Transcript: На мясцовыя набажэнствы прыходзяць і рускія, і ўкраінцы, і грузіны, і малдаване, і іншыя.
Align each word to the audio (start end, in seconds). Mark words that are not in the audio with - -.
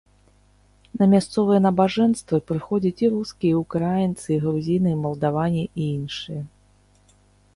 На 1.01 1.07
мясцовыя 1.11 1.59
набажэнствы 1.65 2.37
прыходзяць 2.51 3.03
і 3.05 3.11
рускія, 3.17 3.53
і 3.59 3.63
ўкраінцы, 3.63 4.25
і 4.35 4.39
грузіны, 4.45 4.89
і 4.95 4.99
малдаване, 5.05 5.63
і 5.79 5.83
іншыя. 5.97 6.41